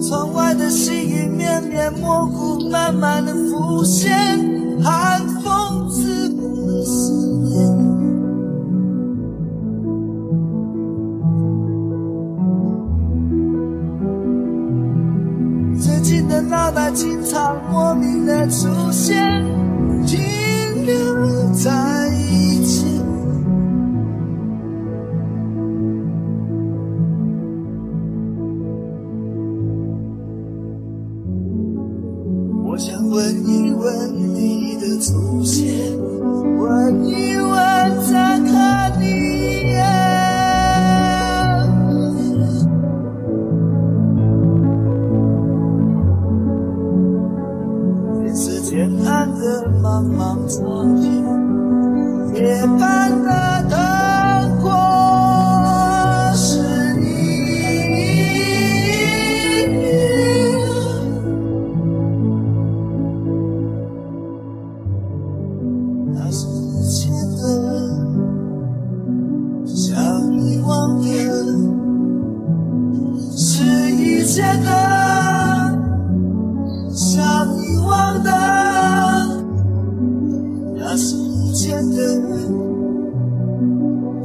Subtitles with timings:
[0.00, 4.12] 窗外的细雨绵绵模糊，慢慢的浮现，
[4.82, 7.52] 寒风刺骨的思念。
[15.78, 19.44] 最近的脑袋经常莫名的出现，
[33.12, 35.68] 问一问你的祖先，
[36.58, 37.52] 问一问
[38.10, 39.84] 再看你一眼。
[48.24, 50.18] 这是天暗的茫茫
[50.48, 51.04] 长夜，
[52.40, 53.28] 夜半的
[53.68, 53.76] 灯
[67.36, 67.42] 的
[69.64, 69.96] 想
[70.38, 71.06] 遗忘的
[73.34, 73.64] 是
[74.62, 74.68] 的
[76.90, 78.30] 想遗忘的
[80.76, 81.96] 那是以前的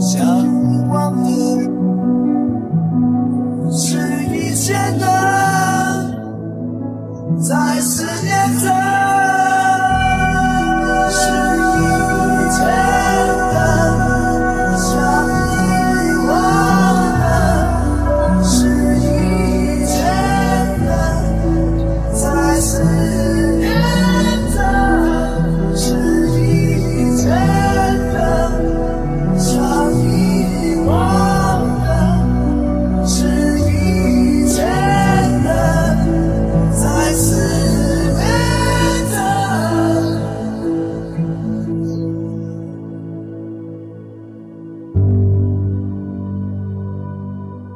[0.00, 0.24] 想
[0.72, 1.28] 遗忘的
[3.70, 3.98] 是
[4.34, 5.04] 以前的
[7.38, 7.73] 在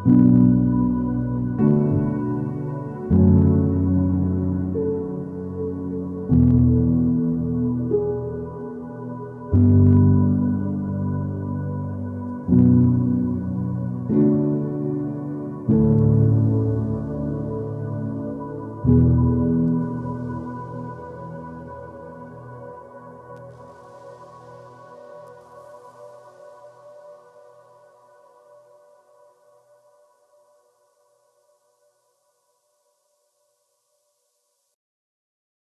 [0.09, 0.21] thank
[9.53, 9.97] you